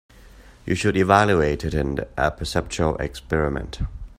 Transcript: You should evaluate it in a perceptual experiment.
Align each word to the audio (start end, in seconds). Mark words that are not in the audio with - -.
You 0.65 0.73
should 0.73 0.97
evaluate 0.97 1.63
it 1.63 1.75
in 1.75 1.99
a 2.17 2.31
perceptual 2.31 2.95
experiment. 2.97 3.81